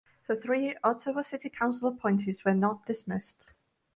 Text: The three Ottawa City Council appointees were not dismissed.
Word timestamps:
The 0.27 0.35
three 0.35 0.75
Ottawa 0.83 1.21
City 1.21 1.51
Council 1.51 1.87
appointees 1.89 2.43
were 2.43 2.55
not 2.55 2.87
dismissed. 2.87 3.45